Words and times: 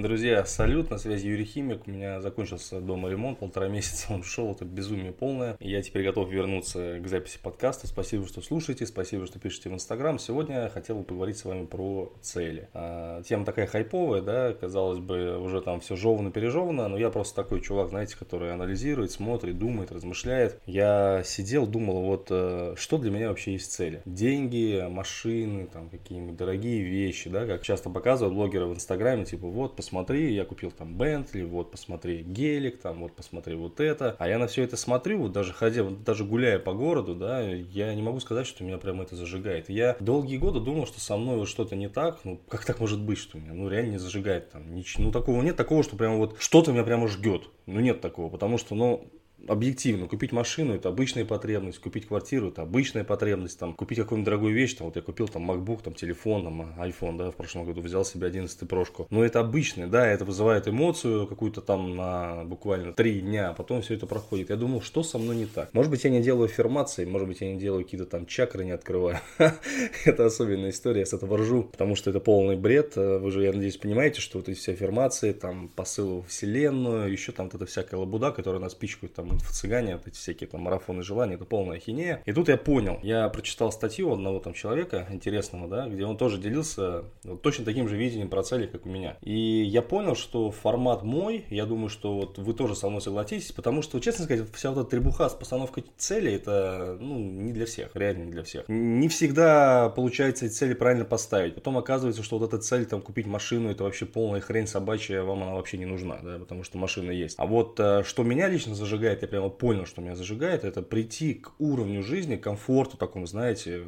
Друзья, 0.00 0.46
салют, 0.46 0.88
на 0.88 0.96
связи 0.96 1.26
Юрий 1.26 1.44
Химик. 1.44 1.86
У 1.86 1.90
меня 1.90 2.22
закончился 2.22 2.80
дома 2.80 3.10
ремонт, 3.10 3.38
полтора 3.38 3.68
месяца 3.68 4.06
он 4.14 4.22
шел, 4.22 4.52
это 4.52 4.64
безумие 4.64 5.12
полное. 5.12 5.58
Я 5.60 5.82
теперь 5.82 6.04
готов 6.04 6.30
вернуться 6.30 6.98
к 7.00 7.06
записи 7.06 7.38
подкаста. 7.42 7.86
Спасибо, 7.86 8.26
что 8.26 8.40
слушаете, 8.40 8.86
спасибо, 8.86 9.26
что 9.26 9.38
пишете 9.38 9.68
в 9.68 9.74
Инстаграм. 9.74 10.18
Сегодня 10.18 10.62
я 10.62 10.68
хотел 10.70 10.96
бы 10.96 11.04
поговорить 11.04 11.36
с 11.36 11.44
вами 11.44 11.66
про 11.66 12.10
цели. 12.22 12.70
А, 12.72 13.22
тема 13.24 13.44
такая 13.44 13.66
хайповая, 13.66 14.22
да, 14.22 14.54
казалось 14.54 15.00
бы, 15.00 15.38
уже 15.38 15.60
там 15.60 15.80
все 15.80 15.96
жевано 15.96 16.30
пережевано, 16.30 16.88
но 16.88 16.96
я 16.96 17.10
просто 17.10 17.36
такой 17.36 17.60
чувак, 17.60 17.90
знаете, 17.90 18.16
который 18.18 18.54
анализирует, 18.54 19.10
смотрит, 19.10 19.58
думает, 19.58 19.92
размышляет. 19.92 20.58
Я 20.64 21.22
сидел, 21.26 21.66
думал, 21.66 22.00
вот 22.04 22.28
э, 22.30 22.72
что 22.78 22.96
для 22.96 23.10
меня 23.10 23.28
вообще 23.28 23.52
есть 23.52 23.70
цели. 23.70 24.00
Деньги, 24.06 24.82
машины, 24.88 25.68
там 25.70 25.90
какие-нибудь 25.90 26.38
дорогие 26.38 26.82
вещи, 26.84 27.28
да, 27.28 27.44
как 27.44 27.60
часто 27.60 27.90
показывают 27.90 28.34
блогеры 28.34 28.64
в 28.64 28.72
Инстаграме, 28.72 29.26
типа 29.26 29.46
вот, 29.46 29.76
посмотри, 29.76 29.89
я 29.92 30.44
купил 30.44 30.70
там 30.70 30.96
Бентли, 30.96 31.42
вот 31.42 31.70
посмотри 31.70 32.22
гелик, 32.22 32.80
там 32.80 33.00
вот 33.00 33.12
посмотри 33.12 33.54
вот 33.54 33.80
это. 33.80 34.16
А 34.18 34.28
я 34.28 34.38
на 34.38 34.46
все 34.46 34.62
это 34.62 34.76
смотрю, 34.76 35.18
вот 35.22 35.32
даже 35.32 35.52
ходя, 35.52 35.82
вот 35.82 36.04
даже 36.04 36.24
гуляя 36.24 36.58
по 36.58 36.72
городу, 36.72 37.14
да, 37.14 37.42
я 37.42 37.94
не 37.94 38.02
могу 38.02 38.20
сказать, 38.20 38.46
что 38.46 38.64
меня 38.64 38.78
прям 38.78 39.00
это 39.00 39.16
зажигает. 39.16 39.68
Я 39.68 39.96
долгие 40.00 40.38
годы 40.38 40.60
думал, 40.60 40.86
что 40.86 41.00
со 41.00 41.16
мной 41.16 41.36
вот 41.36 41.48
что-то 41.48 41.76
не 41.76 41.88
так, 41.88 42.20
ну 42.24 42.40
как 42.48 42.64
так 42.64 42.80
может 42.80 43.00
быть, 43.00 43.18
что 43.18 43.38
меня, 43.38 43.52
ну 43.52 43.68
реально 43.68 43.92
не 43.92 43.98
зажигает 43.98 44.50
там, 44.50 44.74
ничего, 44.74 45.04
ну 45.04 45.12
такого 45.12 45.42
нет, 45.42 45.56
такого, 45.56 45.82
что 45.82 45.96
прям 45.96 46.18
вот 46.18 46.36
что-то 46.38 46.72
меня 46.72 46.84
прямо 46.84 47.08
жгет. 47.08 47.42
Ну 47.66 47.80
нет 47.80 48.00
такого, 48.00 48.28
потому 48.28 48.58
что, 48.58 48.74
ну, 48.74 49.10
объективно, 49.48 50.06
купить 50.06 50.32
машину 50.32 50.74
это 50.74 50.88
обычная 50.88 51.24
потребность, 51.24 51.78
купить 51.78 52.06
квартиру 52.06 52.48
это 52.48 52.62
обычная 52.62 53.04
потребность, 53.04 53.58
там, 53.58 53.74
купить 53.74 53.98
какую-нибудь 53.98 54.26
дорогую 54.26 54.54
вещь, 54.54 54.74
там, 54.74 54.86
вот 54.86 54.96
я 54.96 55.02
купил 55.02 55.28
там 55.28 55.50
MacBook, 55.50 55.82
там, 55.82 55.94
телефон, 55.94 56.44
там, 56.44 56.62
iPhone, 56.78 57.16
да, 57.16 57.30
в 57.30 57.36
прошлом 57.36 57.64
году 57.64 57.80
взял 57.80 58.04
себе 58.04 58.26
11 58.26 58.68
прошку. 58.68 59.06
Но 59.10 59.24
это 59.24 59.40
обычное, 59.40 59.86
да, 59.86 60.06
это 60.06 60.24
вызывает 60.24 60.68
эмоцию 60.68 61.26
какую-то 61.26 61.60
там 61.60 61.96
на 61.96 62.44
буквально 62.44 62.92
3 62.92 63.20
дня, 63.20 63.50
а 63.50 63.54
потом 63.54 63.82
все 63.82 63.94
это 63.94 64.06
проходит. 64.06 64.50
Я 64.50 64.56
думал, 64.56 64.82
что 64.82 65.02
со 65.02 65.18
мной 65.18 65.36
не 65.36 65.46
так? 65.46 65.72
Может 65.74 65.90
быть, 65.90 66.04
я 66.04 66.10
не 66.10 66.20
делаю 66.20 66.44
аффирмации, 66.44 67.04
может 67.04 67.28
быть, 67.28 67.40
я 67.40 67.52
не 67.52 67.58
делаю 67.58 67.84
какие-то 67.84 68.06
там 68.06 68.26
чакры, 68.26 68.64
не 68.64 68.72
открываю. 68.72 69.18
это 70.04 70.26
особенная 70.26 70.70
история, 70.70 71.00
я 71.00 71.06
с 71.06 71.12
этого 71.12 71.38
ржу, 71.38 71.64
потому 71.64 71.96
что 71.96 72.10
это 72.10 72.20
полный 72.20 72.56
бред. 72.56 72.96
Вы 72.96 73.30
же, 73.30 73.42
я 73.42 73.52
надеюсь, 73.52 73.76
понимаете, 73.76 74.20
что 74.20 74.38
вот 74.38 74.48
эти 74.48 74.58
все 74.58 74.72
аффирмации, 74.72 75.32
там, 75.32 75.68
посылы 75.68 76.22
в 76.22 76.28
вселенную, 76.28 77.10
еще 77.10 77.32
там 77.32 77.46
вот 77.46 77.54
эта 77.54 77.66
всякая 77.66 77.96
лабуда, 77.96 78.30
которая 78.30 78.60
нас 78.60 78.74
пичкает 78.74 79.14
там 79.14 79.29
инфо-цыгане, 79.34 79.96
вот 79.96 80.06
эти 80.06 80.16
всякие 80.16 80.48
там 80.48 80.62
марафоны 80.62 81.02
желаний, 81.02 81.34
это 81.34 81.44
полная 81.44 81.78
хинея. 81.78 82.22
И 82.26 82.32
тут 82.32 82.48
я 82.48 82.56
понял, 82.56 82.98
я 83.02 83.28
прочитал 83.28 83.72
статью 83.72 84.12
одного 84.12 84.38
там 84.40 84.54
человека 84.54 85.06
интересного, 85.10 85.68
да, 85.68 85.88
где 85.88 86.04
он 86.04 86.16
тоже 86.16 86.38
делился 86.38 87.04
вот, 87.24 87.42
точно 87.42 87.64
таким 87.64 87.88
же 87.88 87.96
видением 87.96 88.28
про 88.28 88.42
цели, 88.42 88.66
как 88.66 88.86
у 88.86 88.88
меня. 88.88 89.16
И 89.22 89.62
я 89.62 89.82
понял, 89.82 90.14
что 90.14 90.50
формат 90.50 91.02
мой, 91.02 91.44
я 91.50 91.66
думаю, 91.66 91.88
что 91.88 92.14
вот 92.14 92.38
вы 92.38 92.52
тоже 92.54 92.74
со 92.74 92.88
мной 92.88 93.00
согласитесь, 93.00 93.52
потому 93.52 93.82
что, 93.82 93.98
честно 94.00 94.24
сказать, 94.24 94.46
вся 94.52 94.70
вот 94.70 94.80
эта 94.80 94.90
требуха 94.90 95.28
с 95.28 95.34
постановкой 95.34 95.84
цели, 95.96 96.32
это, 96.32 96.96
ну, 97.00 97.18
не 97.18 97.52
для 97.52 97.66
всех, 97.66 97.90
реально 97.94 98.24
не 98.24 98.32
для 98.32 98.42
всех. 98.42 98.64
Не 98.68 99.08
всегда 99.08 99.88
получается 99.90 100.50
цели 100.50 100.74
правильно 100.74 101.04
поставить. 101.04 101.54
Потом 101.54 101.78
оказывается, 101.78 102.22
что 102.22 102.38
вот 102.38 102.48
эта 102.48 102.62
цель, 102.62 102.86
там, 102.86 103.00
купить 103.00 103.26
машину, 103.26 103.70
это 103.70 103.84
вообще 103.84 104.06
полная 104.06 104.40
хрень 104.40 104.66
собачья, 104.66 105.22
вам 105.22 105.42
она 105.42 105.54
вообще 105.54 105.78
не 105.78 105.86
нужна, 105.86 106.18
да, 106.22 106.38
потому 106.38 106.64
что 106.64 106.78
машина 106.78 107.10
есть. 107.10 107.36
А 107.38 107.46
вот 107.46 107.78
э, 107.78 108.02
что 108.04 108.22
меня 108.22 108.48
лично 108.48 108.74
зажигает, 108.74 109.19
я 109.22 109.28
прямо 109.28 109.48
понял, 109.48 109.86
что 109.86 110.00
меня 110.00 110.16
зажигает, 110.16 110.64
это 110.64 110.82
прийти 110.82 111.34
к 111.34 111.52
уровню 111.58 112.02
жизни, 112.02 112.36
комфорту 112.36 112.96
такому, 112.96 113.26
знаете, 113.26 113.84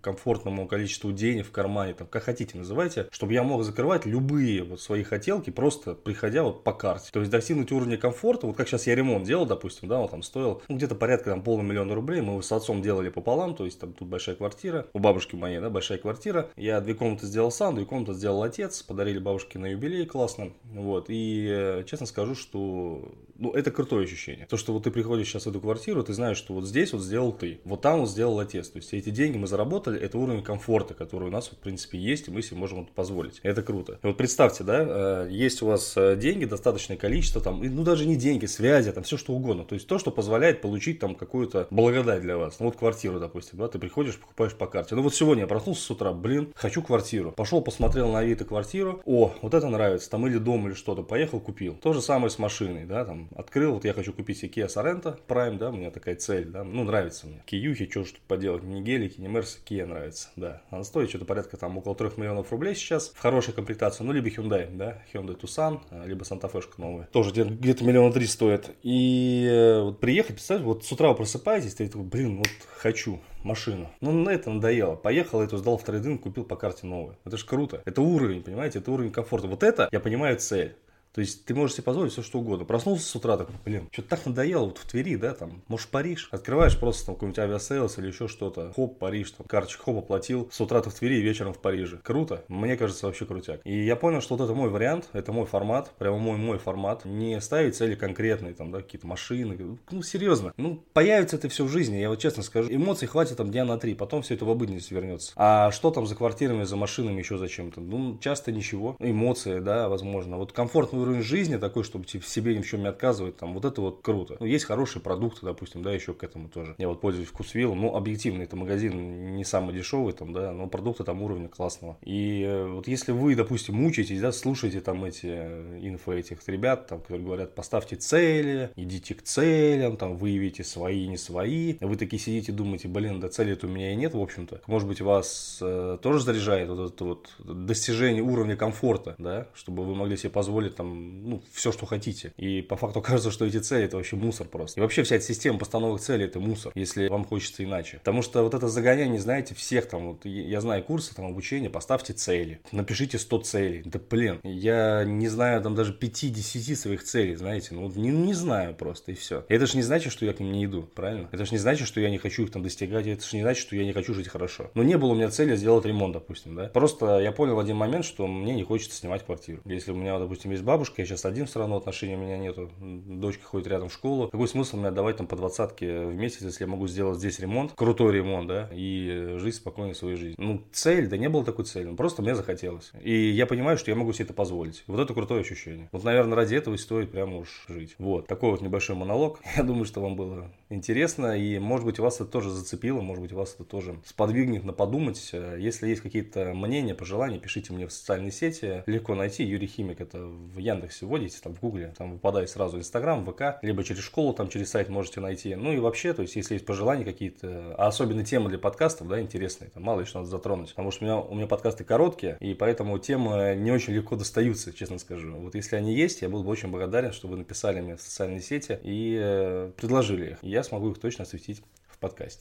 комфортному 0.00 0.66
количеству 0.66 1.12
денег 1.12 1.46
в 1.46 1.50
кармане, 1.50 1.94
там, 1.94 2.06
как 2.06 2.24
хотите 2.24 2.58
называйте, 2.58 3.08
чтобы 3.10 3.32
я 3.32 3.42
мог 3.42 3.62
закрывать 3.62 4.06
любые 4.06 4.62
вот 4.62 4.80
свои 4.80 5.02
хотелки, 5.02 5.50
просто 5.50 5.94
приходя 5.94 6.42
вот 6.42 6.64
по 6.64 6.72
карте. 6.72 7.10
То 7.12 7.20
есть 7.20 7.30
достигнуть 7.30 7.72
уровня 7.72 7.96
комфорта, 7.96 8.46
вот 8.46 8.56
как 8.56 8.68
сейчас 8.68 8.86
я 8.86 8.94
ремонт 8.94 9.24
делал, 9.24 9.46
допустим, 9.46 9.88
да, 9.88 10.00
он 10.00 10.08
там 10.08 10.22
стоил 10.22 10.62
ну, 10.68 10.76
где-то 10.76 10.94
порядка 10.94 11.30
там 11.30 11.42
полумиллиона 11.42 11.94
рублей, 11.94 12.20
мы 12.20 12.32
его 12.32 12.42
с 12.42 12.52
отцом 12.52 12.82
делали 12.82 13.08
пополам, 13.08 13.54
то 13.54 13.64
есть 13.64 13.80
там 13.80 13.92
тут 13.92 14.08
большая 14.08 14.36
квартира, 14.36 14.86
у 14.92 14.98
бабушки 14.98 15.36
моей, 15.36 15.60
да, 15.60 15.70
большая 15.70 15.98
квартира, 15.98 16.50
я 16.56 16.80
две 16.80 16.94
комнаты 16.94 17.26
сделал 17.26 17.50
сам, 17.50 17.74
две 17.74 17.84
комнаты 17.84 18.14
сделал 18.14 18.42
отец, 18.42 18.82
подарили 18.82 19.18
бабушке 19.18 19.58
на 19.58 19.66
юбилей, 19.66 20.06
классно, 20.06 20.52
вот, 20.64 21.06
и 21.08 21.46
э, 21.48 21.84
честно 21.86 22.06
скажу, 22.06 22.34
что, 22.34 23.12
ну, 23.36 23.52
это 23.52 23.70
крутое 23.70 24.04
ощущение, 24.04 24.46
то, 24.46 24.56
что 24.56 24.72
вот 24.76 24.84
ты 24.84 24.90
приходишь 24.90 25.28
сейчас 25.28 25.46
в 25.46 25.48
эту 25.48 25.58
квартиру, 25.58 26.04
ты 26.04 26.12
знаешь, 26.12 26.36
что 26.36 26.52
вот 26.52 26.66
здесь 26.66 26.92
вот 26.92 27.00
сделал 27.00 27.32
ты, 27.32 27.60
вот 27.64 27.80
там 27.80 28.00
вот 28.00 28.10
сделал 28.10 28.38
отец. 28.38 28.68
То 28.68 28.76
есть 28.76 28.92
эти 28.92 29.08
деньги 29.08 29.38
мы 29.38 29.46
заработали, 29.46 29.98
это 29.98 30.18
уровень 30.18 30.42
комфорта, 30.42 30.92
который 30.92 31.28
у 31.28 31.30
нас, 31.30 31.48
в 31.48 31.56
принципе, 31.56 31.98
есть, 31.98 32.28
и 32.28 32.30
мы 32.30 32.42
себе 32.42 32.58
можем 32.58 32.82
это 32.82 32.92
позволить. 32.92 33.40
Это 33.42 33.62
круто. 33.62 33.98
И 34.02 34.06
вот 34.06 34.18
представьте, 34.18 34.64
да, 34.64 34.84
э, 34.86 35.28
есть 35.30 35.62
у 35.62 35.66
вас 35.66 35.94
э, 35.96 36.16
деньги, 36.16 36.44
достаточное 36.44 36.98
количество, 36.98 37.40
там, 37.40 37.62
ну 37.62 37.84
даже 37.84 38.04
не 38.04 38.16
деньги, 38.16 38.44
связи, 38.44 38.92
там 38.92 39.02
все 39.02 39.16
что 39.16 39.32
угодно. 39.32 39.64
То 39.64 39.74
есть 39.74 39.86
то, 39.86 39.98
что 39.98 40.10
позволяет 40.10 40.60
получить 40.60 40.98
там 40.98 41.14
какую-то 41.14 41.68
благодать 41.70 42.20
для 42.20 42.36
вас. 42.36 42.56
Ну 42.60 42.66
вот 42.66 42.76
квартиру, 42.76 43.18
допустим, 43.18 43.58
да, 43.58 43.68
ты 43.68 43.78
приходишь, 43.78 44.18
покупаешь 44.18 44.54
по 44.54 44.66
карте. 44.66 44.94
Ну 44.94 45.00
вот 45.00 45.14
сегодня 45.14 45.44
я 45.44 45.48
проснулся 45.48 45.80
с 45.80 45.90
утра, 45.90 46.12
блин, 46.12 46.52
хочу 46.54 46.82
квартиру. 46.82 47.32
Пошел, 47.32 47.62
посмотрел 47.62 48.12
на 48.12 48.18
Авито 48.18 48.44
квартиру, 48.44 49.00
о, 49.06 49.34
вот 49.40 49.54
это 49.54 49.70
нравится, 49.70 50.10
там 50.10 50.26
или 50.26 50.36
дом, 50.36 50.68
или 50.68 50.74
что-то, 50.74 51.02
поехал, 51.02 51.40
купил. 51.40 51.76
То 51.76 51.94
же 51.94 52.02
самое 52.02 52.28
с 52.28 52.38
машиной, 52.38 52.84
да, 52.84 53.06
там, 53.06 53.30
открыл, 53.34 53.72
вот 53.72 53.86
я 53.86 53.94
хочу 53.94 54.12
купить 54.12 54.36
себе 54.36 54.50
Kia 54.66 54.68
Sorento 54.68 55.18
Prime, 55.26 55.58
да, 55.58 55.70
у 55.70 55.72
меня 55.72 55.90
такая 55.90 56.16
цель, 56.16 56.46
да, 56.46 56.64
ну, 56.64 56.84
нравится 56.84 57.26
мне. 57.26 57.42
Киюхи, 57.46 57.88
что 57.88 58.04
ж 58.04 58.12
тут 58.12 58.20
поделать, 58.22 58.62
не 58.64 58.82
гелики, 58.82 59.20
не 59.20 59.28
Мерсы, 59.28 59.58
Kia 59.64 59.86
нравится, 59.86 60.28
да. 60.36 60.62
Она 60.70 60.84
стоит 60.84 61.08
что-то 61.08 61.24
порядка 61.24 61.56
там 61.56 61.78
около 61.78 61.94
3 61.94 62.10
миллионов 62.16 62.50
рублей 62.50 62.74
сейчас, 62.74 63.10
в 63.10 63.18
хорошей 63.18 63.54
комплектации, 63.54 64.04
ну, 64.04 64.12
либо 64.12 64.28
Hyundai, 64.28 64.68
да, 64.74 65.02
Hyundai 65.12 65.38
Tucson, 65.38 65.80
а, 65.90 66.04
либо 66.06 66.24
Santa 66.24 66.50
Fe 66.50 66.64
новая. 66.78 67.06
Тоже 67.12 67.30
где-то 67.30 67.84
миллиона 67.84 68.12
три 68.12 68.26
стоит. 68.26 68.70
И 68.82 69.46
э, 69.48 69.82
вот 69.82 70.00
приехать, 70.00 70.36
представляешь, 70.36 70.66
вот 70.66 70.84
с 70.84 70.90
утра 70.90 71.08
вы 71.10 71.14
просыпаетесь, 71.14 71.74
ты 71.74 71.86
такой, 71.86 72.04
блин, 72.04 72.38
вот 72.38 72.48
хочу 72.76 73.20
машину. 73.42 73.90
Ну, 74.00 74.12
на 74.12 74.30
это 74.30 74.50
надоело. 74.50 74.96
Поехал, 74.96 75.40
эту 75.40 75.58
сдал 75.58 75.78
в 75.78 75.84
трейдинг, 75.84 76.22
купил 76.22 76.44
по 76.44 76.56
карте 76.56 76.86
новую. 76.86 77.16
Это 77.24 77.36
же 77.36 77.46
круто. 77.46 77.82
Это 77.84 78.02
уровень, 78.02 78.42
понимаете? 78.42 78.80
Это 78.80 78.90
уровень 78.90 79.12
комфорта. 79.12 79.46
Вот 79.46 79.62
это, 79.62 79.88
я 79.92 80.00
понимаю, 80.00 80.38
цель. 80.38 80.74
То 81.16 81.22
есть 81.22 81.46
ты 81.46 81.54
можешь 81.54 81.76
себе 81.76 81.84
позволить 81.84 82.12
все 82.12 82.20
что 82.20 82.40
угодно. 82.40 82.66
Проснулся 82.66 83.06
с 83.06 83.16
утра, 83.16 83.38
такой, 83.38 83.54
блин, 83.64 83.88
что-то 83.90 84.10
так 84.10 84.26
надоело 84.26 84.66
вот 84.66 84.76
в 84.76 84.86
Твери, 84.86 85.16
да, 85.16 85.32
там, 85.32 85.62
может 85.66 85.88
Париж. 85.88 86.28
Открываешь 86.30 86.78
просто 86.78 87.06
там 87.06 87.14
какой-нибудь 87.14 87.38
Aviasales 87.38 87.96
или 87.96 88.08
еще 88.08 88.28
что-то. 88.28 88.74
Хоп, 88.76 88.98
Париж, 88.98 89.30
там, 89.30 89.46
карточку 89.46 89.84
хоп, 89.84 90.04
оплатил. 90.04 90.50
С 90.52 90.60
утра 90.60 90.82
ты 90.82 90.90
в 90.90 90.94
Твери, 90.94 91.22
вечером 91.22 91.54
в 91.54 91.58
Париже. 91.58 92.00
Круто. 92.02 92.44
Мне 92.48 92.76
кажется, 92.76 93.06
вообще 93.06 93.24
крутяк. 93.24 93.62
И 93.64 93.82
я 93.86 93.96
понял, 93.96 94.20
что 94.20 94.36
вот 94.36 94.44
это 94.44 94.52
мой 94.52 94.68
вариант, 94.68 95.08
это 95.14 95.32
мой 95.32 95.46
формат, 95.46 95.90
прямо 95.96 96.18
мой 96.18 96.36
мой 96.36 96.58
формат. 96.58 97.06
Не 97.06 97.40
ставить 97.40 97.76
цели 97.76 97.94
конкретные, 97.94 98.52
там, 98.52 98.70
да, 98.70 98.82
какие-то 98.82 99.06
машины. 99.06 99.78
Ну, 99.90 100.02
серьезно. 100.02 100.52
Ну, 100.58 100.84
появится 100.92 101.36
это 101.36 101.48
все 101.48 101.64
в 101.64 101.70
жизни, 101.70 101.96
я 101.96 102.10
вот 102.10 102.18
честно 102.18 102.42
скажу. 102.42 102.68
Эмоций 102.70 103.08
хватит 103.08 103.38
там 103.38 103.50
дня 103.50 103.64
на 103.64 103.78
три, 103.78 103.94
потом 103.94 104.20
все 104.20 104.34
это 104.34 104.44
в 104.44 104.50
обыденность 104.50 104.90
вернется. 104.90 105.32
А 105.36 105.70
что 105.70 105.90
там 105.90 106.06
за 106.06 106.14
квартирами, 106.14 106.64
за 106.64 106.76
машинами, 106.76 107.20
еще 107.20 107.38
зачем-то? 107.38 107.80
Ну, 107.80 108.18
часто 108.18 108.52
ничего. 108.52 108.96
Эмоции, 108.98 109.60
да, 109.60 109.88
возможно. 109.88 110.36
Вот 110.36 110.52
комфортный 110.52 111.05
уровень 111.06 111.22
жизни 111.22 111.56
такой, 111.56 111.84
чтобы 111.84 112.04
в 112.06 112.28
себе 112.28 112.56
ни 112.56 112.62
в 112.62 112.66
чем 112.68 112.80
не 112.80 112.88
отказывать, 112.88 113.36
там, 113.36 113.54
вот 113.54 113.64
это 113.64 113.80
вот 113.80 114.02
круто. 114.02 114.36
Ну, 114.40 114.46
есть 114.46 114.64
хорошие 114.64 115.02
продукты, 115.02 115.40
допустим, 115.44 115.82
да, 115.82 115.92
еще 115.92 116.12
к 116.12 116.22
этому 116.24 116.48
тоже. 116.48 116.74
Я 116.78 116.88
вот 116.88 117.00
пользуюсь 117.00 117.28
вкусвиллом, 117.28 117.80
ну, 117.80 117.94
объективно, 117.94 118.42
это 118.42 118.56
магазин 118.56 119.34
не 119.36 119.44
самый 119.44 119.74
дешевый, 119.74 120.12
там, 120.12 120.32
да, 120.32 120.52
но 120.52 120.66
продукты 120.66 121.04
там 121.04 121.22
уровня 121.22 121.48
классного. 121.48 121.96
И 122.02 122.42
э, 122.42 122.66
вот 122.66 122.88
если 122.88 123.12
вы, 123.12 123.34
допустим, 123.34 123.76
мучаетесь, 123.76 124.20
да, 124.20 124.32
слушаете 124.32 124.80
там 124.80 125.04
эти 125.04 125.26
э, 125.26 125.78
инфо 125.82 126.12
этих 126.12 126.46
ребят, 126.48 126.86
там, 126.88 127.00
которые 127.00 127.24
говорят, 127.24 127.54
поставьте 127.54 127.96
цели, 127.96 128.70
идите 128.76 129.14
к 129.14 129.22
целям, 129.22 129.96
там, 129.96 130.16
выявите 130.16 130.64
свои, 130.64 131.06
не 131.06 131.16
свои, 131.16 131.76
вы 131.80 131.96
такие 131.96 132.20
сидите, 132.20 132.52
думаете, 132.52 132.88
блин, 132.88 133.20
да 133.20 133.28
цели-то 133.28 133.66
у 133.66 133.70
меня 133.70 133.92
и 133.92 133.96
нет, 133.96 134.14
в 134.14 134.20
общем-то. 134.20 134.60
Может 134.66 134.88
быть, 134.88 135.00
вас 135.00 135.58
э, 135.60 135.98
тоже 136.00 136.20
заряжает 136.20 136.68
вот 136.68 136.92
это 136.92 137.04
вот 137.04 137.30
достижение 137.38 138.22
уровня 138.22 138.56
комфорта, 138.56 139.14
да, 139.18 139.48
чтобы 139.54 139.84
вы 139.84 139.94
могли 139.94 140.16
себе 140.16 140.30
позволить 140.30 140.76
там, 140.76 140.95
ну, 140.96 141.42
все, 141.52 141.72
что 141.72 141.86
хотите. 141.86 142.32
И 142.36 142.62
по 142.62 142.76
факту 142.76 143.00
кажется, 143.02 143.30
что 143.30 143.44
эти 143.46 143.58
цели 143.58 143.84
это 143.84 143.96
вообще 143.96 144.16
мусор 144.16 144.46
просто. 144.46 144.80
И 144.80 144.82
вообще 144.82 145.02
вся 145.02 145.16
эта 145.16 145.24
система 145.24 145.58
постановок 145.58 146.00
целей 146.00 146.24
это 146.24 146.40
мусор, 146.40 146.72
если 146.74 147.08
вам 147.08 147.24
хочется 147.24 147.64
иначе. 147.64 147.98
Потому 147.98 148.22
что 148.22 148.42
вот 148.42 148.54
это 148.54 148.68
загоняние, 148.68 149.20
знаете, 149.20 149.54
всех 149.54 149.86
там, 149.86 150.08
вот 150.08 150.24
я 150.24 150.60
знаю 150.60 150.82
курсы 150.82 151.14
там 151.14 151.26
обучения, 151.26 151.70
поставьте 151.70 152.12
цели, 152.12 152.60
напишите 152.72 153.18
100 153.18 153.38
целей. 153.40 153.82
Да 153.84 154.00
блин, 154.10 154.40
я 154.42 155.04
не 155.04 155.28
знаю 155.28 155.62
там 155.62 155.74
даже 155.74 155.92
5-10 155.92 156.76
своих 156.76 157.04
целей, 157.04 157.34
знаете, 157.36 157.68
ну 157.72 157.90
не, 157.94 158.10
не 158.10 158.34
знаю 158.34 158.74
просто 158.74 159.12
и 159.12 159.14
все. 159.14 159.44
И 159.48 159.54
это 159.54 159.66
же 159.66 159.76
не 159.76 159.82
значит, 159.82 160.12
что 160.12 160.24
я 160.26 160.32
к 160.32 160.40
ним 160.40 160.52
не 160.52 160.64
иду, 160.64 160.82
правильно? 160.82 161.28
Это 161.32 161.44
же 161.44 161.52
не 161.52 161.58
значит, 161.58 161.86
что 161.86 162.00
я 162.00 162.10
не 162.10 162.18
хочу 162.18 162.44
их 162.44 162.50
там 162.50 162.62
достигать, 162.62 163.06
это 163.06 163.24
же 163.24 163.36
не 163.36 163.42
значит, 163.42 163.62
что 163.62 163.76
я 163.76 163.84
не 163.84 163.92
хочу 163.92 164.14
жить 164.14 164.28
хорошо. 164.28 164.70
Но 164.74 164.82
не 164.82 164.96
было 164.96 165.12
у 165.12 165.14
меня 165.14 165.30
цели 165.30 165.56
сделать 165.56 165.84
ремонт, 165.84 166.14
допустим, 166.14 166.54
да. 166.54 166.68
Просто 166.68 167.18
я 167.20 167.32
понял 167.32 167.56
в 167.56 167.58
один 167.58 167.76
момент, 167.76 168.04
что 168.04 168.26
мне 168.26 168.54
не 168.54 168.62
хочется 168.62 168.96
снимать 168.96 169.24
квартиру. 169.24 169.60
Если 169.64 169.92
у 169.92 169.96
меня, 169.96 170.18
допустим, 170.18 170.50
есть 170.50 170.62
бабушка, 170.62 170.85
бабушкой, 170.86 171.02
я 171.02 171.06
сейчас 171.06 171.24
один 171.24 171.46
все 171.46 171.58
равно, 171.58 171.76
отношений 171.76 172.14
у 172.14 172.18
меня 172.18 172.38
нету, 172.38 172.70
дочка 172.80 173.44
ходит 173.44 173.66
рядом 173.66 173.88
в 173.88 173.92
школу. 173.92 174.28
Какой 174.28 174.48
смысл 174.48 174.76
мне 174.76 174.88
отдавать 174.88 175.16
там 175.16 175.26
по 175.26 175.36
двадцатке 175.36 176.06
в 176.06 176.14
месяц, 176.14 176.42
если 176.42 176.64
я 176.64 176.70
могу 176.70 176.86
сделать 176.86 177.18
здесь 177.18 177.38
ремонт, 177.40 177.72
крутой 177.72 178.14
ремонт, 178.14 178.48
да, 178.48 178.68
и 178.72 179.36
жить 179.38 179.56
спокойно 179.56 179.94
своей 179.94 180.16
жизнью. 180.16 180.36
Ну, 180.38 180.62
цель, 180.72 181.08
да 181.08 181.16
не 181.16 181.28
было 181.28 181.44
такой 181.44 181.64
цели, 181.64 181.94
просто 181.94 182.22
мне 182.22 182.34
захотелось. 182.34 182.92
И 183.02 183.12
я 183.30 183.46
понимаю, 183.46 183.78
что 183.78 183.90
я 183.90 183.96
могу 183.96 184.12
себе 184.12 184.26
это 184.26 184.34
позволить. 184.34 184.84
Вот 184.86 185.00
это 185.00 185.12
крутое 185.12 185.40
ощущение. 185.40 185.88
Вот, 185.92 186.04
наверное, 186.04 186.36
ради 186.36 186.54
этого 186.54 186.74
и 186.74 186.78
стоит 186.78 187.10
прямо 187.10 187.38
уж 187.38 187.64
жить. 187.68 187.96
Вот, 187.98 188.26
такой 188.26 188.52
вот 188.52 188.60
небольшой 188.60 188.96
монолог. 188.96 189.40
Я 189.56 189.62
думаю, 189.62 189.84
что 189.84 190.00
вам 190.00 190.16
было 190.16 190.50
интересно, 190.68 191.36
и, 191.36 191.58
может 191.58 191.86
быть, 191.86 191.98
вас 191.98 192.16
это 192.16 192.26
тоже 192.26 192.50
зацепило, 192.50 193.00
может 193.00 193.22
быть, 193.22 193.32
вас 193.32 193.54
это 193.54 193.64
тоже 193.64 193.98
сподвигнет 194.04 194.64
на 194.64 194.72
подумать. 194.72 195.32
Если 195.32 195.88
есть 195.88 196.02
какие-то 196.02 196.52
мнения, 196.54 196.94
пожелания, 196.94 197.38
пишите 197.38 197.72
мне 197.72 197.86
в 197.86 197.92
социальные 197.92 198.30
сети. 198.30 198.82
Легко 198.86 199.14
найти. 199.14 199.44
Юрий 199.44 199.66
Химик, 199.66 200.00
это 200.00 200.26
в 200.26 200.58
Яндексе 200.76 201.06
вводите, 201.06 201.38
там 201.42 201.54
в 201.54 201.60
Гугле, 201.60 201.92
там 201.96 202.12
выпадает 202.12 202.50
сразу 202.50 202.78
Инстаграм, 202.78 203.24
ВК, 203.26 203.58
либо 203.62 203.84
через 203.84 204.02
школу, 204.02 204.32
там 204.32 204.48
через 204.48 204.70
сайт 204.70 204.88
можете 204.88 205.20
найти. 205.20 205.54
Ну 205.54 205.72
и 205.72 205.78
вообще, 205.78 206.12
то 206.12 206.22
есть, 206.22 206.36
если 206.36 206.54
есть 206.54 206.66
пожелания 206.66 207.04
какие-то, 207.04 207.74
а 207.76 207.88
особенно 207.88 208.24
темы 208.24 208.48
для 208.48 208.58
подкастов, 208.58 209.08
да, 209.08 209.20
интересные, 209.20 209.70
там 209.70 209.82
мало 209.82 210.00
ли 210.00 210.06
что 210.06 210.18
надо 210.18 210.30
затронуть. 210.30 210.70
Потому 210.70 210.90
что 210.90 211.04
у 211.04 211.06
меня, 211.06 211.18
у 211.18 211.34
меня 211.34 211.46
подкасты 211.46 211.84
короткие, 211.84 212.36
и 212.40 212.54
поэтому 212.54 212.98
темы 212.98 213.54
не 213.56 213.70
очень 213.72 213.92
легко 213.94 214.16
достаются, 214.16 214.72
честно 214.72 214.98
скажу. 214.98 215.34
Вот 215.36 215.54
если 215.54 215.76
они 215.76 215.94
есть, 215.94 216.22
я 216.22 216.28
был 216.28 216.42
бы 216.42 216.50
очень 216.50 216.70
благодарен, 216.70 217.12
что 217.12 217.28
вы 217.28 217.36
написали 217.36 217.80
мне 217.80 217.96
в 217.96 218.00
социальные 218.00 218.40
сети 218.40 218.78
и 218.82 219.18
э, 219.20 219.72
предложили 219.76 220.30
их. 220.32 220.38
Я 220.42 220.62
смогу 220.62 220.90
их 220.90 220.98
точно 220.98 221.22
осветить 221.24 221.62
в 221.88 221.98
подкасте. 221.98 222.34